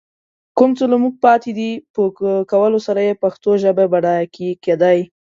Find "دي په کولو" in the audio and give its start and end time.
1.57-2.79